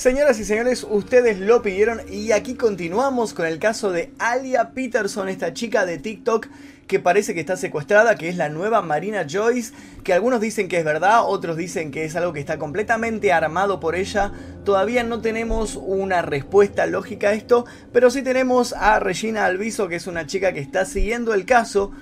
[0.00, 5.28] Señoras y señores, ustedes lo pidieron y aquí continuamos con el caso de Alia Peterson,
[5.28, 6.46] esta chica de TikTok
[6.86, 10.78] que parece que está secuestrada, que es la nueva Marina Joyce, que algunos dicen que
[10.78, 14.32] es verdad, otros dicen que es algo que está completamente armado por ella.
[14.64, 19.96] Todavía no tenemos una respuesta lógica a esto, pero sí tenemos a Regina Alviso, que
[19.96, 21.92] es una chica que está siguiendo el caso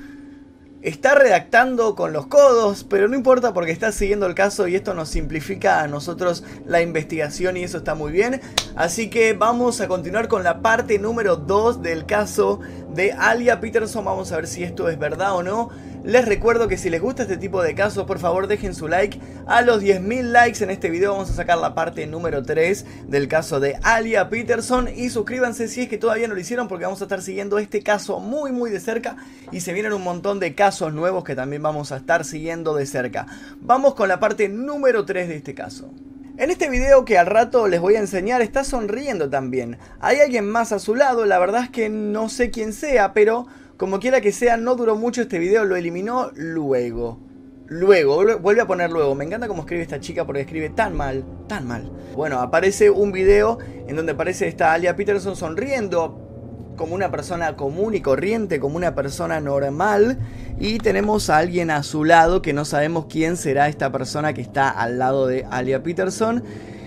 [0.83, 4.95] está redactando con los codos, pero no importa porque está siguiendo el caso y esto
[4.95, 8.41] nos simplifica a nosotros la investigación y eso está muy bien.
[8.77, 12.61] Así que vamos a continuar con la parte número 2 del caso
[12.95, 14.05] de Alia Peterson.
[14.05, 15.71] Vamos a ver si esto es verdad o no.
[16.05, 19.21] Les recuerdo que si les gusta este tipo de casos, por favor dejen su like.
[19.47, 23.29] A los 10.000 likes en este video vamos a sacar la parte número 3 del
[23.29, 24.89] caso de Alia Peterson.
[24.95, 27.83] Y suscríbanse si es que todavía no lo hicieron porque vamos a estar siguiendo este
[27.83, 29.17] caso muy muy de cerca.
[29.51, 32.87] Y se vienen un montón de casos nuevos que también vamos a estar siguiendo de
[32.87, 33.27] cerca.
[33.61, 35.91] Vamos con la parte número 3 de este caso.
[36.39, 39.77] En este video que al rato les voy a enseñar está sonriendo también.
[39.99, 43.49] Hay alguien más a su lado, la verdad es que no sé quién sea, pero
[43.79, 47.21] como quiera que sea, no duró mucho este video, lo eliminó luego.
[47.69, 49.15] Luego, vuelve a poner luego.
[49.15, 51.89] Me encanta cómo escribe esta chica porque escribe tan mal, tan mal.
[52.17, 57.95] Bueno, aparece un video en donde aparece esta Alia Peterson sonriendo como una persona común
[57.95, 60.19] y corriente, como una persona normal.
[60.59, 64.41] Y tenemos a alguien a su lado que no sabemos quién será esta persona que
[64.41, 66.43] está al lado de Alia Peterson.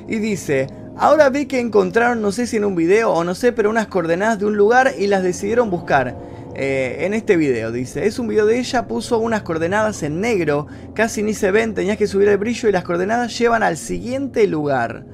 [0.09, 3.53] Y dice, ahora vi que encontraron, no sé si en un video o no sé,
[3.53, 6.30] pero unas coordenadas de un lugar y las decidieron buscar.
[6.53, 10.67] Eh, en este video, dice, es un video de ella, puso unas coordenadas en negro,
[10.93, 14.45] casi ni se ven, tenías que subir el brillo y las coordenadas llevan al siguiente
[14.47, 15.05] lugar.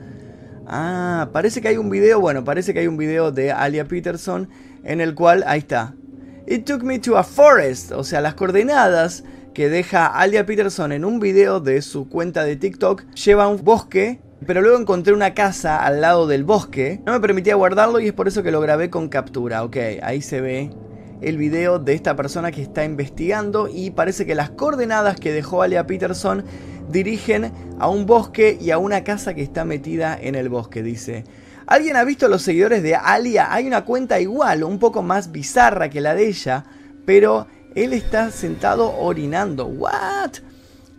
[0.66, 4.50] Ah, parece que hay un video, bueno, parece que hay un video de Alia Peterson
[4.84, 5.94] en el cual, ahí está.
[6.48, 11.06] It took me to a forest, o sea, las coordenadas que deja Alia Peterson en
[11.06, 15.84] un video de su cuenta de TikTok lleva un bosque pero luego encontré una casa
[15.84, 17.02] al lado del bosque.
[17.06, 19.64] No me permitía guardarlo y es por eso que lo grabé con captura.
[19.64, 20.70] Ok, ahí se ve
[21.22, 25.62] el video de esta persona que está investigando y parece que las coordenadas que dejó
[25.62, 26.44] Alia Peterson
[26.90, 31.26] dirigen a un bosque y a una casa que está metida en el bosque, dice.
[31.66, 33.54] ¿Alguien ha visto los seguidores de Alia?
[33.54, 36.64] Hay una cuenta igual, un poco más bizarra que la de ella,
[37.06, 39.66] pero él está sentado orinando.
[39.66, 40.38] ¿What?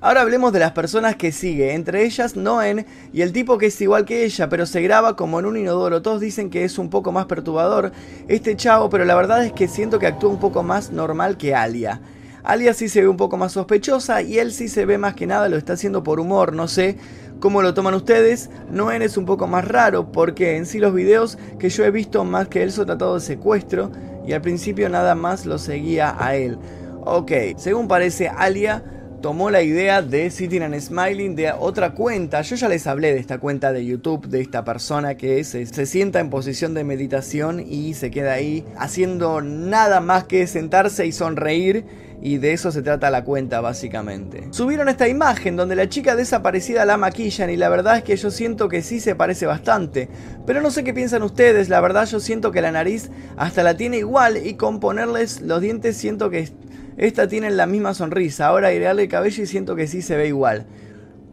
[0.00, 3.80] Ahora hablemos de las personas que sigue, entre ellas Noen y el tipo que es
[3.80, 6.02] igual que ella, pero se graba como en un inodoro.
[6.02, 7.90] Todos dicen que es un poco más perturbador
[8.28, 11.56] este chavo, pero la verdad es que siento que actúa un poco más normal que
[11.56, 12.00] Alia.
[12.44, 15.26] Alia sí se ve un poco más sospechosa y él sí se ve más que
[15.26, 16.96] nada lo está haciendo por humor, no sé
[17.40, 18.50] cómo lo toman ustedes.
[18.70, 22.24] Noen es un poco más raro porque en sí los videos que yo he visto
[22.24, 23.90] más que él son tratados de secuestro
[24.24, 26.56] y al principio nada más lo seguía a él.
[27.04, 28.84] Ok, según parece Alia
[29.20, 32.42] tomó la idea de Sitting and Smiling de otra cuenta.
[32.42, 35.86] Yo ya les hablé de esta cuenta de YouTube, de esta persona que se, se,
[35.86, 41.12] sienta en posición de meditación y se queda ahí haciendo nada más que sentarse y
[41.12, 41.84] sonreír.
[42.20, 44.48] Y de eso se trata la cuenta básicamente.
[44.50, 48.32] Subieron esta imagen donde la chica desaparecida la maquillan y la verdad es que yo
[48.32, 50.08] siento que sí se parece bastante.
[50.44, 53.76] Pero no sé qué piensan ustedes, la verdad yo siento que la nariz hasta la
[53.76, 56.48] tiene igual y con ponerles los dientes siento que
[56.98, 58.48] esta tiene la misma sonrisa.
[58.48, 60.66] Ahora agregarle el cabello y siento que sí se ve igual.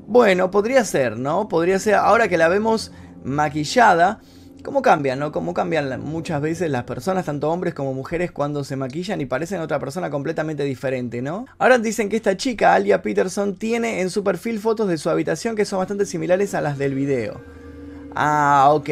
[0.08, 1.50] Bueno, podría ser, ¿no?
[1.50, 1.96] Podría ser.
[1.96, 2.92] Ahora que la vemos
[3.24, 4.22] maquillada.
[4.64, 5.32] ¿Cómo cambian, no?
[5.32, 9.62] ¿Cómo cambian muchas veces las personas, tanto hombres como mujeres, cuando se maquillan y parecen
[9.62, 11.46] otra persona completamente diferente, ¿no?
[11.60, 15.56] Ahora dicen que esta chica, Alia Peterson, tiene en su perfil fotos de su habitación
[15.56, 17.42] que son bastante similares a las del video.
[18.16, 18.90] Ah, ok.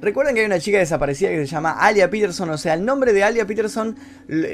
[0.00, 3.12] Recuerden que hay una chica desaparecida que se llama Alia Peterson, o sea, el nombre
[3.12, 3.96] de Alia Peterson,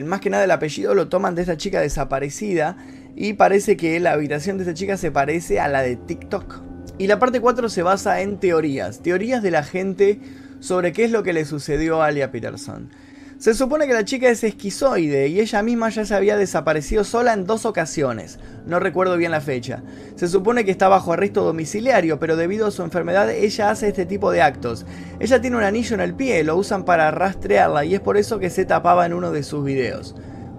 [0.05, 2.77] más que nada el apellido lo toman de esta chica desaparecida
[3.15, 6.63] y parece que la habitación de esta chica se parece a la de TikTok.
[6.99, 10.19] Y la parte 4 se basa en teorías, teorías de la gente
[10.59, 12.91] sobre qué es lo que le sucedió a Alia Peterson.
[13.39, 17.35] Se supone que la chica es esquizoide y ella misma ya se había desaparecido sola
[17.35, 19.83] en dos ocasiones, no recuerdo bien la fecha.
[20.15, 24.07] Se supone que está bajo arresto domiciliario, pero debido a su enfermedad ella hace este
[24.07, 24.87] tipo de actos.
[25.21, 28.39] Ella tiene un anillo en el pie, lo usan para rastrearla y es por eso
[28.39, 30.15] que se tapaba en uno de sus videos.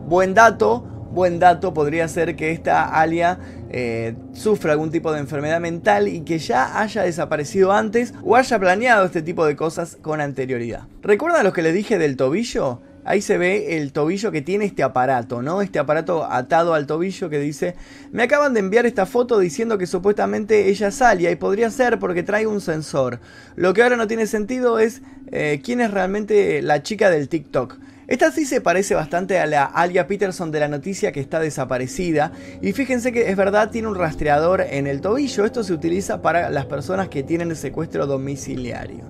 [0.07, 0.81] Buen dato,
[1.11, 6.21] buen dato podría ser que esta Alia eh, sufra algún tipo de enfermedad mental y
[6.21, 10.83] que ya haya desaparecido antes o haya planeado este tipo de cosas con anterioridad.
[11.01, 12.81] ¿Recuerdan lo que les dije del tobillo?
[13.07, 15.61] Ahí se ve el tobillo que tiene este aparato, ¿no?
[15.61, 17.75] Este aparato atado al tobillo que dice,
[18.11, 22.23] me acaban de enviar esta foto diciendo que supuestamente ella salía y podría ser porque
[22.23, 23.21] trae un sensor.
[23.55, 27.77] Lo que ahora no tiene sentido es eh, quién es realmente la chica del TikTok.
[28.07, 32.31] Esta sí se parece bastante a la Alia Peterson de la noticia que está desaparecida.
[32.61, 35.43] Y fíjense que es verdad, tiene un rastreador en el tobillo.
[35.43, 39.03] Esto se utiliza para las personas que tienen el secuestro domiciliario.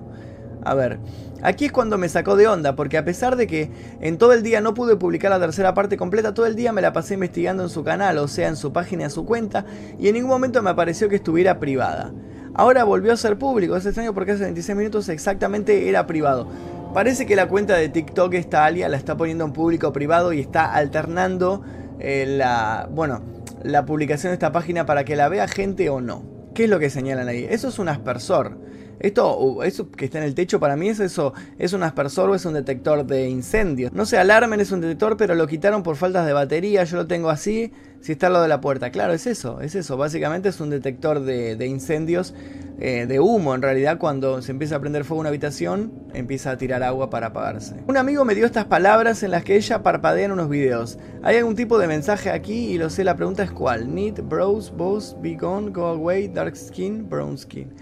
[0.64, 0.98] A ver,
[1.42, 4.42] aquí es cuando me sacó de onda, porque a pesar de que en todo el
[4.42, 7.62] día no pude publicar la tercera parte completa, todo el día me la pasé investigando
[7.62, 9.64] en su canal, o sea, en su página, en su cuenta,
[10.00, 12.12] y en ningún momento me apareció que estuviera privada.
[12.52, 16.48] Ahora volvió a ser público, es extraño porque hace 26 minutos exactamente era privado.
[16.92, 20.40] Parece que la cuenta de TikTok, esta alia, la está poniendo en público privado y
[20.40, 21.62] está alternando
[22.00, 23.22] eh, la, bueno,
[23.62, 26.24] la publicación de esta página para que la vea gente o no.
[26.54, 27.46] ¿Qué es lo que señalan ahí?
[27.48, 28.58] Eso es un aspersor.
[29.00, 32.44] Esto, eso que está en el techo para mí es eso, es un aspersor es
[32.44, 33.92] un detector de incendios.
[33.92, 37.06] No sé, alarmen es un detector, pero lo quitaron por faltas de batería, yo lo
[37.06, 38.90] tengo así, si está al lado de la puerta.
[38.90, 42.34] Claro, es eso, es eso, básicamente es un detector de, incendios,
[42.80, 46.56] eh, de humo en realidad, cuando se empieza a prender fuego una habitación, empieza a
[46.56, 47.76] tirar agua para apagarse.
[47.86, 50.98] Un amigo me dio estas palabras en las que ella parpadea en unos videos.
[51.22, 53.94] Hay algún tipo de mensaje aquí y lo sé, la pregunta es cuál.
[53.94, 57.72] Need, bros, boss, be gone, go away, dark skin, brown skin.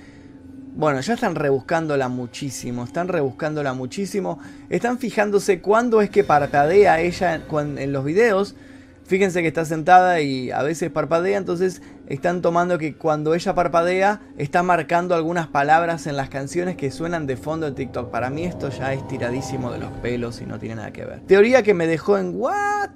[0.77, 4.39] Bueno, ya están rebuscándola muchísimo, están rebuscándola muchísimo,
[4.69, 8.55] están fijándose cuándo es que parpadea ella en los videos.
[9.07, 14.21] Fíjense que está sentada y a veces parpadea, entonces están tomando que cuando ella parpadea
[14.37, 18.11] está marcando algunas palabras en las canciones que suenan de fondo en TikTok.
[18.11, 21.21] Para mí esto ya es tiradísimo de los pelos y no tiene nada que ver.
[21.21, 22.91] Teoría que me dejó en what?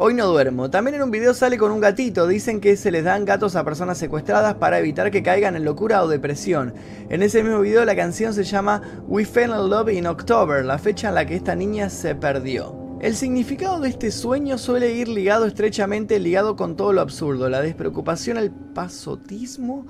[0.00, 0.70] Hoy no duermo.
[0.70, 2.28] También en un video sale con un gatito.
[2.28, 6.04] Dicen que se les dan gatos a personas secuestradas para evitar que caigan en locura
[6.04, 6.72] o depresión.
[7.08, 10.78] En ese mismo video la canción se llama We Fell in Love in October, la
[10.78, 12.96] fecha en la que esta niña se perdió.
[13.00, 17.60] El significado de este sueño suele ir ligado estrechamente ligado con todo lo absurdo, la
[17.60, 19.84] despreocupación, el pasotismo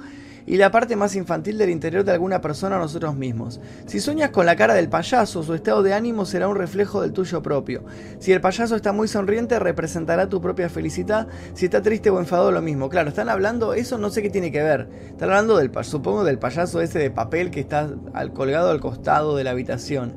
[0.49, 3.61] y la parte más infantil del interior de alguna persona o nosotros mismos.
[3.85, 7.13] Si sueñas con la cara del payaso, su estado de ánimo será un reflejo del
[7.13, 7.85] tuyo propio.
[8.19, 11.29] Si el payaso está muy sonriente, representará tu propia felicidad.
[11.53, 12.89] Si está triste o enfadado, lo mismo.
[12.89, 14.89] Claro, están hablando, eso no sé qué tiene que ver.
[15.11, 17.91] Están hablando del, supongo, del payaso ese de papel que está
[18.33, 20.15] colgado al costado de la habitación.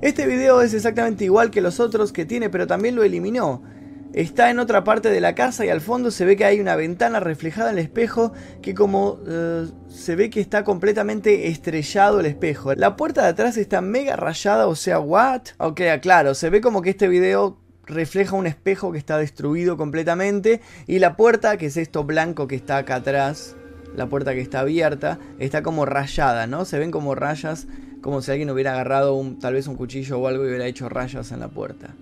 [0.00, 3.62] Este video es exactamente igual que los otros que tiene, pero también lo eliminó.
[4.12, 6.74] Está en otra parte de la casa y al fondo se ve que hay una
[6.74, 12.26] ventana reflejada en el espejo que como eh, se ve que está completamente estrellado el
[12.26, 12.74] espejo.
[12.74, 15.42] La puerta de atrás está mega rayada, o sea, what?
[15.58, 20.60] Ok, claro, se ve como que este video refleja un espejo que está destruido completamente
[20.88, 23.54] y la puerta, que es esto blanco que está acá atrás,
[23.94, 26.64] la puerta que está abierta, está como rayada, ¿no?
[26.64, 27.68] Se ven como rayas,
[28.00, 30.88] como si alguien hubiera agarrado un, tal vez un cuchillo o algo y hubiera hecho
[30.88, 31.94] rayas en la puerta.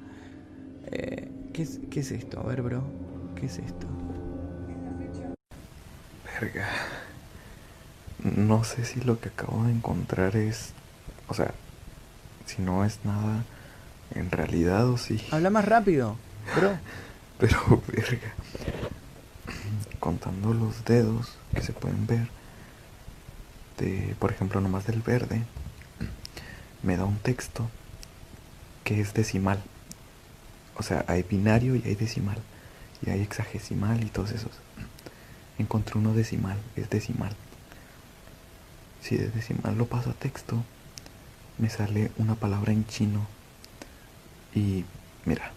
[0.91, 1.29] Eh,
[1.59, 2.39] ¿Qué es, esto?
[2.39, 2.85] A ver, bro.
[3.35, 3.89] ¿Qué es esto?
[6.41, 6.69] Verga.
[8.23, 10.71] No sé si lo que acabo de encontrar es.
[11.27, 11.53] O sea,
[12.47, 13.43] si no es nada
[14.15, 15.21] en realidad o si.
[15.33, 16.15] Habla más rápido,
[16.55, 16.79] bro.
[17.41, 18.33] Pero, verga.
[19.99, 22.29] Contando los dedos que se pueden ver,
[23.79, 25.43] de, por ejemplo, nomás del verde,
[26.85, 27.69] me da un texto
[28.85, 29.61] que es decimal.
[30.79, 32.39] O sea, hay binario y hay decimal.
[33.05, 34.53] Y hay hexagesimal y todos esos.
[35.59, 37.35] Encontré uno decimal, es decimal.
[39.01, 40.65] Si de decimal lo paso a texto,
[41.59, 43.27] me sale una palabra en chino.
[44.55, 44.85] Y
[45.25, 45.53] mira.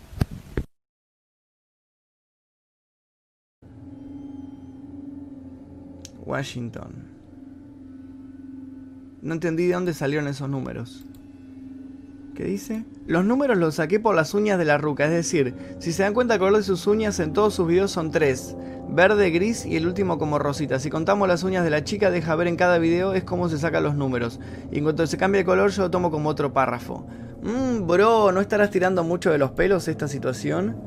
[6.25, 6.91] Washington.
[9.21, 11.05] No entendí de dónde salieron esos números.
[12.41, 12.85] ¿Qué dice?
[13.05, 16.15] Los números los saqué por las uñas de la ruca, es decir, si se dan
[16.15, 18.55] cuenta el color de sus uñas en todos sus videos son tres,
[18.89, 20.79] verde, gris y el último como rosita.
[20.79, 23.59] Si contamos las uñas de la chica, deja ver en cada video es cómo se
[23.59, 24.39] sacan los números.
[24.71, 27.05] Y en cuanto se cambia de color yo lo tomo como otro párrafo.
[27.43, 30.81] Mmm, bro, ¿no estarás tirando mucho de los pelos esta situación?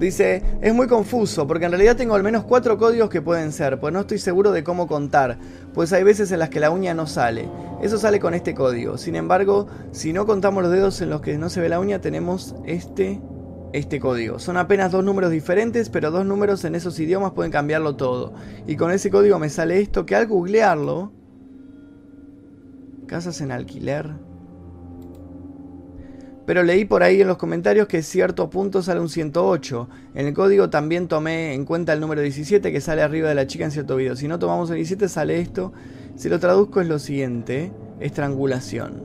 [0.00, 3.78] Dice, es muy confuso porque en realidad tengo al menos cuatro códigos que pueden ser,
[3.78, 5.36] pues no estoy seguro de cómo contar,
[5.74, 7.46] pues hay veces en las que la uña no sale.
[7.82, 8.96] Eso sale con este código.
[8.96, 12.00] Sin embargo, si no contamos los dedos en los que no se ve la uña,
[12.00, 13.20] tenemos este
[13.74, 14.38] este código.
[14.38, 18.32] Son apenas dos números diferentes, pero dos números en esos idiomas pueden cambiarlo todo.
[18.66, 21.12] Y con ese código me sale esto que al googlearlo,
[23.06, 24.10] casas en alquiler,
[26.50, 29.88] pero leí por ahí en los comentarios que cierto punto sale un 108.
[30.16, 33.46] En el código también tomé en cuenta el número 17 que sale arriba de la
[33.46, 34.16] chica en cierto video.
[34.16, 35.72] Si no tomamos el 17 sale esto.
[36.16, 39.00] Si lo traduzco es lo siguiente, estrangulación.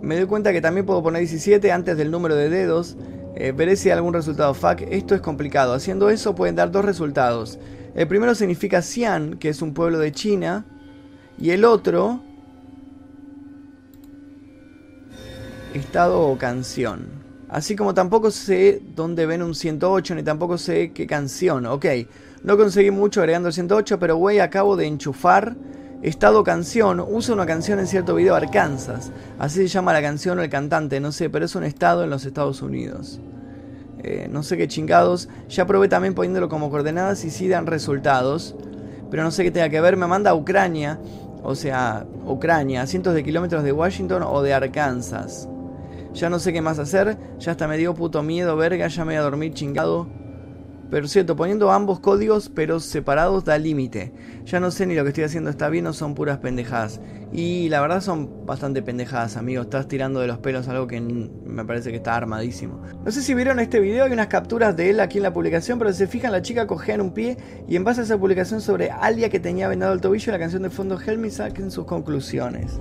[0.00, 2.96] Me doy cuenta que también puedo poner 17 antes del número de dedos.
[3.36, 4.54] Eh, veré si hay algún resultado.
[4.54, 5.74] Fuck, esto es complicado.
[5.74, 7.58] Haciendo eso pueden dar dos resultados.
[7.94, 10.64] El primero significa Xi'an, que es un pueblo de China.
[11.38, 12.22] Y el otro
[15.78, 17.06] estado o canción.
[17.48, 21.66] Así como tampoco sé dónde ven un 108, ni tampoco sé qué canción.
[21.66, 21.86] Ok,
[22.42, 25.56] no conseguí mucho agregando el 108, pero güey, acabo de enchufar
[26.02, 27.00] estado canción.
[27.00, 29.10] Usa una canción en cierto video Arkansas.
[29.38, 32.10] Así se llama la canción o el cantante, no sé, pero es un estado en
[32.10, 33.20] los Estados Unidos.
[34.02, 35.28] Eh, no sé qué chingados.
[35.48, 38.54] Ya probé también poniéndolo como coordenadas y sí dan resultados.
[39.10, 39.96] Pero no sé qué tenga que ver.
[39.96, 41.00] Me manda a Ucrania.
[41.42, 45.48] O sea, Ucrania, a cientos de kilómetros de Washington o de Arkansas.
[46.18, 47.16] Ya no sé qué más hacer.
[47.38, 48.88] Ya hasta me dio puto miedo, verga.
[48.88, 50.08] Ya me voy a dormir chingado.
[50.90, 54.12] Pero cierto, poniendo ambos códigos pero separados da límite.
[54.44, 57.00] Ya no sé ni lo que estoy haciendo está bien o son puras pendejadas.
[57.30, 59.62] Y la verdad son bastante pendejadas, amigo.
[59.62, 62.82] Estás tirando de los pelos algo que me parece que está armadísimo.
[63.04, 65.78] No sé si vieron este video, hay unas capturas de él aquí en la publicación,
[65.78, 67.36] pero si se fijan, la chica cogea en un pie
[67.68, 70.62] y en base a esa publicación sobre Alia que tenía vendado el tobillo, la canción
[70.62, 72.80] de fondo Help Me saquen sus conclusiones.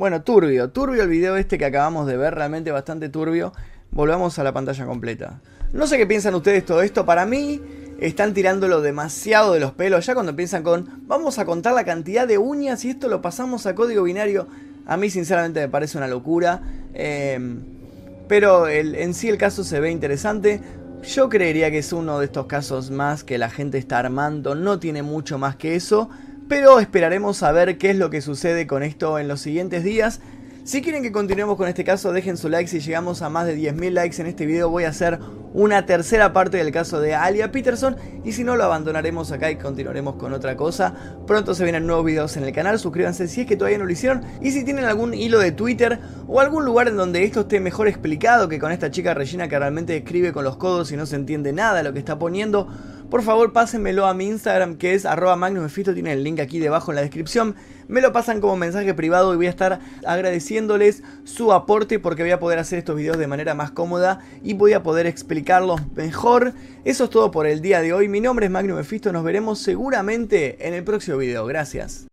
[0.00, 3.52] Bueno, turbio, turbio el video este que acabamos de ver, realmente bastante turbio.
[3.90, 5.42] Volvamos a la pantalla completa.
[5.74, 7.60] No sé qué piensan ustedes todo esto, para mí
[8.00, 10.06] están tirándolo demasiado de los pelos.
[10.06, 13.66] Ya cuando piensan con, vamos a contar la cantidad de uñas y esto lo pasamos
[13.66, 14.46] a código binario,
[14.86, 16.62] a mí sinceramente me parece una locura.
[16.94, 17.60] Em,
[18.26, 20.62] pero en sí el caso se ve interesante.
[21.02, 24.78] Yo creería que es uno de estos casos más que la gente está armando, no
[24.78, 26.08] tiene mucho más que eso
[26.50, 30.20] pero esperaremos a ver qué es lo que sucede con esto en los siguientes días.
[30.64, 32.68] Si quieren que continuemos con este caso, dejen su like.
[32.68, 35.20] Si llegamos a más de 10.000 likes en este video, voy a hacer
[35.54, 37.94] una tercera parte del caso de Alia Peterson.
[38.24, 40.92] Y si no, lo abandonaremos acá y continuaremos con otra cosa.
[41.24, 42.80] Pronto se vienen nuevos videos en el canal.
[42.80, 44.24] Suscríbanse si es que todavía no lo hicieron.
[44.40, 47.86] Y si tienen algún hilo de Twitter o algún lugar en donde esto esté mejor
[47.86, 51.14] explicado que con esta chica Regina que realmente escribe con los codos y no se
[51.14, 52.66] entiende nada de lo que está poniendo
[53.10, 56.92] por favor pásenmelo a mi Instagram que es arroba magnumefito, tiene el link aquí debajo
[56.92, 57.56] en la descripción.
[57.88, 62.30] Me lo pasan como mensaje privado y voy a estar agradeciéndoles su aporte porque voy
[62.30, 66.54] a poder hacer estos videos de manera más cómoda y voy a poder explicarlos mejor.
[66.84, 68.08] Eso es todo por el día de hoy.
[68.08, 68.80] Mi nombre es Magnum
[69.12, 71.44] nos veremos seguramente en el próximo video.
[71.46, 72.06] Gracias.